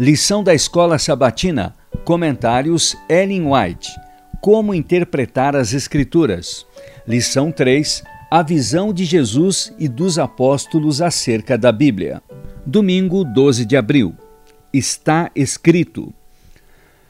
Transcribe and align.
Lição 0.00 0.44
da 0.44 0.54
Escola 0.54 0.96
Sabatina. 0.96 1.74
Comentários 2.04 2.96
Ellen 3.08 3.48
White. 3.52 3.90
Como 4.40 4.72
interpretar 4.72 5.56
as 5.56 5.72
Escrituras. 5.72 6.64
Lição 7.04 7.50
3. 7.50 8.04
A 8.30 8.40
visão 8.40 8.92
de 8.92 9.04
Jesus 9.04 9.74
e 9.76 9.88
dos 9.88 10.16
apóstolos 10.16 11.02
acerca 11.02 11.58
da 11.58 11.72
Bíblia. 11.72 12.22
Domingo, 12.64 13.24
12 13.24 13.64
de 13.64 13.76
abril. 13.76 14.14
Está 14.72 15.32
escrito. 15.34 16.14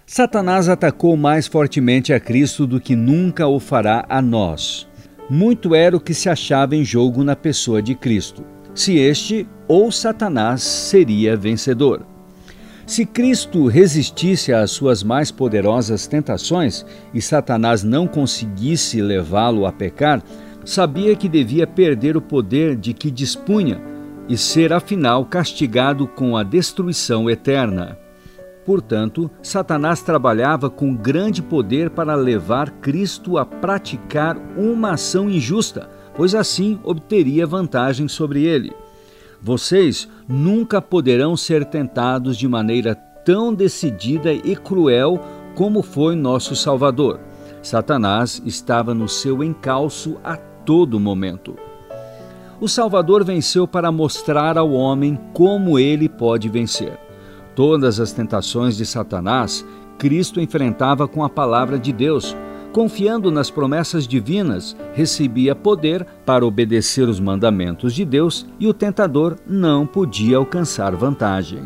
Satanás 0.06 0.66
atacou 0.66 1.14
mais 1.14 1.46
fortemente 1.46 2.14
a 2.14 2.18
Cristo 2.18 2.66
do 2.66 2.80
que 2.80 2.96
nunca 2.96 3.46
o 3.46 3.60
fará 3.60 4.06
a 4.08 4.22
nós. 4.22 4.88
Muito 5.28 5.74
era 5.74 5.94
o 5.94 6.00
que 6.00 6.14
se 6.14 6.30
achava 6.30 6.74
em 6.74 6.86
jogo 6.86 7.22
na 7.22 7.36
pessoa 7.36 7.82
de 7.82 7.94
Cristo. 7.94 8.42
Se 8.74 8.96
este 8.96 9.46
ou 9.68 9.92
Satanás 9.92 10.62
seria 10.62 11.36
vencedor. 11.36 12.06
Se 12.88 13.04
Cristo 13.04 13.66
resistisse 13.66 14.50
às 14.50 14.70
suas 14.70 15.02
mais 15.02 15.30
poderosas 15.30 16.06
tentações 16.06 16.86
e 17.12 17.20
Satanás 17.20 17.84
não 17.84 18.06
conseguisse 18.06 19.02
levá-lo 19.02 19.66
a 19.66 19.72
pecar, 19.72 20.22
sabia 20.64 21.14
que 21.14 21.28
devia 21.28 21.66
perder 21.66 22.16
o 22.16 22.22
poder 22.22 22.74
de 22.74 22.94
que 22.94 23.10
dispunha 23.10 23.78
e 24.26 24.38
ser 24.38 24.72
afinal 24.72 25.26
castigado 25.26 26.08
com 26.08 26.34
a 26.34 26.42
destruição 26.42 27.28
eterna. 27.28 27.98
Portanto, 28.64 29.30
Satanás 29.42 30.00
trabalhava 30.00 30.70
com 30.70 30.96
grande 30.96 31.42
poder 31.42 31.90
para 31.90 32.14
levar 32.14 32.70
Cristo 32.80 33.36
a 33.36 33.44
praticar 33.44 34.34
uma 34.56 34.92
ação 34.92 35.28
injusta, 35.28 35.90
pois 36.16 36.34
assim 36.34 36.80
obteria 36.82 37.46
vantagem 37.46 38.08
sobre 38.08 38.44
ele. 38.44 38.72
Vocês 39.40 40.08
nunca 40.26 40.82
poderão 40.82 41.36
ser 41.36 41.64
tentados 41.64 42.36
de 42.36 42.48
maneira 42.48 42.94
tão 43.24 43.54
decidida 43.54 44.32
e 44.32 44.56
cruel 44.56 45.20
como 45.54 45.82
foi 45.82 46.14
nosso 46.14 46.56
Salvador. 46.56 47.20
Satanás 47.62 48.42
estava 48.44 48.94
no 48.94 49.08
seu 49.08 49.42
encalço 49.42 50.16
a 50.24 50.36
todo 50.36 51.00
momento. 51.00 51.56
O 52.60 52.68
Salvador 52.68 53.24
venceu 53.24 53.68
para 53.68 53.92
mostrar 53.92 54.58
ao 54.58 54.72
homem 54.72 55.18
como 55.32 55.78
ele 55.78 56.08
pode 56.08 56.48
vencer. 56.48 56.98
Todas 57.54 58.00
as 58.00 58.12
tentações 58.12 58.76
de 58.76 58.84
Satanás, 58.84 59.64
Cristo 59.98 60.40
enfrentava 60.40 61.06
com 61.06 61.24
a 61.24 61.28
palavra 61.28 61.78
de 61.78 61.92
Deus 61.92 62.36
confiando 62.72 63.30
nas 63.30 63.50
promessas 63.50 64.06
divinas, 64.06 64.76
recebia 64.94 65.54
poder 65.54 66.06
para 66.24 66.46
obedecer 66.46 67.08
os 67.08 67.18
mandamentos 67.18 67.94
de 67.94 68.04
Deus 68.04 68.46
e 68.60 68.66
o 68.66 68.74
tentador 68.74 69.36
não 69.46 69.86
podia 69.86 70.36
alcançar 70.36 70.94
vantagem. 70.94 71.62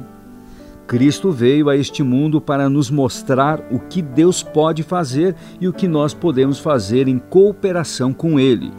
Cristo 0.86 1.31
veio 1.31 1.69
a 1.69 1.77
este 1.77 2.03
mundo 2.03 2.41
para 2.41 2.69
nos 2.69 2.91
mostrar 2.91 3.61
o 3.70 3.78
que 3.78 4.03
Deus 4.03 4.42
pode 4.42 4.83
fazer 4.83 5.34
e 5.61 5.67
o 5.67 5.72
que 5.72 5.89
nós 5.89 6.12
podemos 6.12 6.59
fazer 6.59 7.09
em 7.09 7.19
cooperação 7.19 8.12
com 8.12 8.39
Ele. 8.39 8.70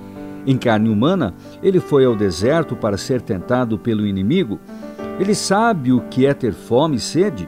Em 0.45 0.57
carne 0.57 0.89
humana, 0.89 1.33
ele 1.61 1.79
foi 1.79 2.05
ao 2.05 2.15
deserto 2.15 2.75
para 2.75 2.97
ser 2.97 3.21
tentado 3.21 3.79
pelo 3.79 4.05
inimigo. 4.05 4.59
Ele 5.19 5.33
sabe 5.33 5.93
o 5.93 6.01
que 6.01 6.25
é 6.25 6.33
ter 6.33 6.53
fome 6.53 6.97
e 6.97 6.99
sede, 6.99 7.47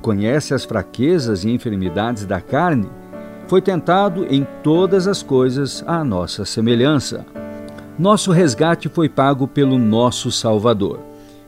conhece 0.00 0.54
as 0.54 0.64
fraquezas 0.64 1.44
e 1.44 1.50
enfermidades 1.50 2.24
da 2.24 2.40
carne 2.40 2.88
foi 3.46 3.62
tentado 3.62 4.26
em 4.28 4.46
todas 4.62 5.06
as 5.06 5.22
coisas 5.22 5.84
à 5.86 6.02
nossa 6.02 6.44
semelhança. 6.44 7.24
Nosso 7.98 8.32
resgate 8.32 8.88
foi 8.88 9.08
pago 9.08 9.46
pelo 9.46 9.78
nosso 9.78 10.30
Salvador. 10.30 11.00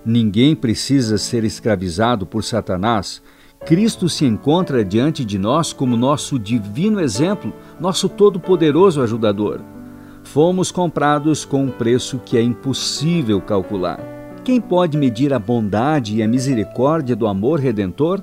Ninguém 0.04 0.54
precisa 0.56 1.18
ser 1.18 1.44
escravizado 1.44 2.24
por 2.24 2.42
Satanás. 2.42 3.20
Cristo 3.66 4.08
se 4.08 4.24
encontra 4.24 4.84
diante 4.84 5.24
de 5.24 5.38
nós 5.38 5.72
como 5.72 5.96
nosso 5.96 6.38
divino 6.38 7.00
exemplo, 7.00 7.52
nosso 7.78 8.08
todo-poderoso 8.08 9.02
ajudador. 9.02 9.60
Fomos 10.22 10.70
comprados 10.70 11.44
com 11.44 11.64
um 11.64 11.70
preço 11.70 12.20
que 12.24 12.38
é 12.38 12.42
impossível 12.42 13.40
calcular. 13.40 13.98
Quem 14.44 14.60
pode 14.60 14.96
medir 14.96 15.34
a 15.34 15.38
bondade 15.38 16.16
e 16.16 16.22
a 16.22 16.28
misericórdia 16.28 17.16
do 17.16 17.26
amor 17.26 17.60
redentor? 17.60 18.22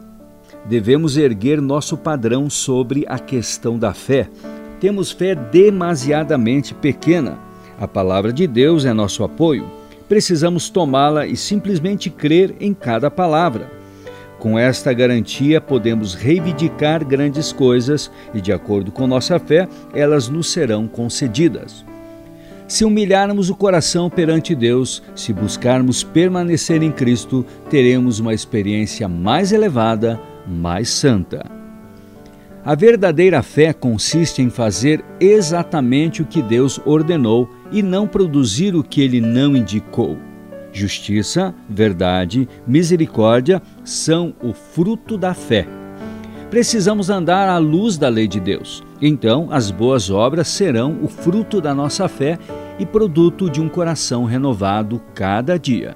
Devemos 0.66 1.18
erguer 1.18 1.62
nosso 1.62 1.96
padrão 1.96 2.50
sobre 2.50 3.06
a 3.08 3.20
questão 3.20 3.78
da 3.78 3.94
fé. 3.94 4.28
Temos 4.80 5.12
fé 5.12 5.36
demasiadamente 5.36 6.74
pequena. 6.74 7.38
A 7.80 7.88
palavra 7.88 8.34
de 8.34 8.48
Deus 8.48 8.86
é 8.86 8.94
nosso 8.94 9.24
apoio. 9.24 9.66
Precisamos 10.08 10.70
tomá-la 10.70 11.26
e 11.26 11.36
simplesmente 11.36 12.10
crer 12.10 12.56
em 12.60 12.74
cada 12.74 13.10
palavra. 13.10 13.72
Com 14.40 14.60
esta 14.60 14.94
garantia, 14.94 15.60
podemos 15.60 16.14
reivindicar 16.14 17.04
grandes 17.04 17.52
coisas 17.52 18.12
e, 18.34 18.42
de 18.42 18.52
acordo 18.52 18.92
com 18.92 19.08
nossa 19.08 19.40
fé, 19.40 19.68
elas 19.94 20.30
nos 20.30 20.52
serão 20.52 20.88
concedidas. 20.88 21.86
Se 22.68 22.84
humilharmos 22.84 23.50
o 23.50 23.56
coração 23.56 24.10
perante 24.10 24.54
Deus, 24.56 25.02
se 25.16 25.32
buscarmos 25.32 26.04
permanecer 26.04 26.82
em 26.82 26.92
Cristo, 26.92 27.46
teremos 27.70 28.20
uma 28.20 28.34
experiência 28.34 29.08
mais 29.08 29.52
elevada 29.52 30.20
mais 30.48 30.90
santa. 30.90 31.46
A 32.64 32.74
verdadeira 32.74 33.44
fé 33.44 33.72
consiste 33.74 34.42
em 34.42 34.50
fazer 34.50 35.06
exatamente 35.20 36.24
o 36.24 36.26
que 36.26 36.42
Deus 36.42 36.80
ordenou 36.84 37.48
e 37.72 37.84
não 37.84 38.08
produzir 38.08 38.76
o 38.76 38.84
que 38.84 39.02
ele 39.02 39.22
não 39.22 39.56
indicou. 39.56 40.18
Justiça, 40.74 41.54
verdade, 41.70 42.50
misericórdia 42.66 43.62
são 43.84 44.34
o 44.42 44.52
fruto 44.52 45.16
da 45.16 45.34
fé. 45.34 45.68
Precisamos 46.50 47.10
andar 47.10 47.48
à 47.50 47.58
luz 47.60 47.98
da 47.98 48.10
lei 48.10 48.28
de 48.28 48.40
Deus. 48.40 48.84
Então, 49.02 49.50
as 49.52 49.70
boas 49.70 50.10
obras 50.10 50.48
serão 50.48 50.98
o 51.04 51.08
fruto 51.08 51.62
da 51.62 51.74
nossa 51.74 52.08
fé 52.08 52.40
e 52.80 52.86
produto 52.86 53.50
de 53.50 53.62
um 53.62 53.70
coração 53.70 54.26
renovado 54.26 55.02
cada 55.14 55.60
dia. 55.60 55.96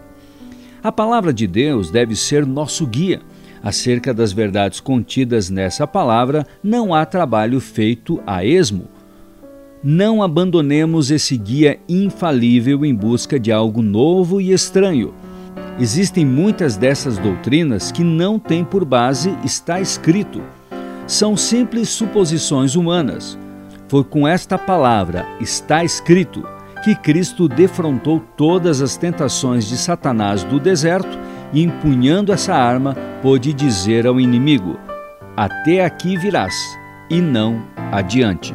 A 0.84 0.92
palavra 0.92 1.34
de 1.34 1.46
Deus 1.46 1.92
deve 1.92 2.16
ser 2.16 2.46
nosso 2.46 2.86
guia 2.86 3.22
acerca 3.64 4.14
das 4.14 4.32
verdades 4.32 4.80
contidas 4.80 5.50
nessa 5.50 5.86
palavra, 5.86 6.46
não 6.64 6.94
há 6.94 7.06
trabalho 7.06 7.60
feito 7.60 8.22
a 8.26 8.44
esmo. 8.44 8.88
Não 9.84 10.22
abandonemos 10.22 11.10
esse 11.10 11.38
guia 11.38 11.80
infalível 11.88 12.84
em 12.84 12.94
busca 12.94 13.40
de 13.40 13.52
algo 13.52 13.82
novo 13.82 14.42
e 14.42 14.52
estranho. 14.52 15.14
Existem 15.80 16.26
muitas 16.26 16.76
dessas 16.76 17.18
doutrinas 17.18 17.92
que 17.92 18.04
não 18.04 18.38
têm 18.38 18.66
por 18.66 18.84
base 18.84 19.34
está 19.46 19.80
escrito. 19.80 20.42
São 21.08 21.38
simples 21.38 21.90
suposições 21.90 22.76
humanas. 22.76 23.38
Foi 23.88 24.04
com 24.04 24.28
esta 24.28 24.58
palavra, 24.58 25.26
está 25.40 25.84
escrito, 25.84 26.46
que 26.84 26.94
Cristo 26.96 27.48
defrontou 27.48 28.20
todas 28.38 28.82
as 28.82 28.98
tentações 28.98 29.68
de 29.68 29.78
Satanás 29.78 30.44
do 30.44 30.60
deserto 30.60 31.18
e, 31.54 31.64
empunhando 31.64 32.32
essa 32.32 32.54
arma, 32.54 32.96
pôde 33.22 33.54
dizer 33.54 34.08
ao 34.08 34.20
inimigo: 34.20 34.80
Até 35.36 35.84
aqui 35.84 36.18
virás, 36.18 36.54
e 37.10 37.20
não 37.22 37.62
adiante. 37.92 38.54